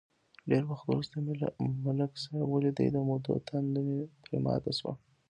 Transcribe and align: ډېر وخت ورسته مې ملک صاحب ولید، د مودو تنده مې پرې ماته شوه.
ډېر 0.49 0.63
وخت 0.71 0.85
ورسته 0.87 1.15
مې 1.25 1.33
ملک 1.85 2.11
صاحب 2.23 2.47
ولید، 2.51 2.75
د 2.93 2.97
مودو 3.07 3.33
تنده 3.47 3.81
مې 3.87 3.99
پرې 4.23 4.37
ماته 4.45 4.71
شوه. 4.77 4.93